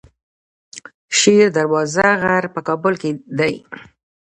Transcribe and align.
شیر 1.17 1.47
دروازه 1.57 2.07
غر 2.21 2.43
په 2.53 2.59
کابل 2.67 2.93
کې 3.01 3.09
دی 3.39 3.55